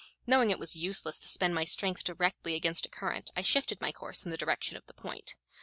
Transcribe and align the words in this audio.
Knowing 0.25 0.49
it 0.49 0.57
was 0.57 0.75
useless 0.75 1.19
to 1.19 1.27
spend 1.27 1.53
my 1.53 1.63
strength 1.63 2.03
directly 2.03 2.55
against 2.55 2.87
a 2.87 2.89
current, 2.89 3.29
I 3.35 3.41
shifted 3.43 3.79
my 3.79 3.91
course 3.91 4.25
in 4.25 4.31
the 4.31 4.35
direction 4.37 4.75
of 4.75 4.87
the 4.87 4.95
point. 4.95 5.35